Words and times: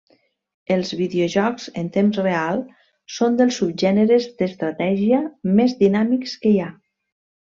Els 0.75 0.93
videojocs 1.01 1.67
en 1.81 1.91
temps 1.97 2.17
real 2.27 2.63
són 3.17 3.37
dels 3.41 3.59
subgèneres 3.61 4.27
d’estratègia 4.41 5.21
més 5.61 5.79
dinàmics 5.85 6.37
que 6.45 6.55
hi 6.55 6.59
ha. 6.65 6.73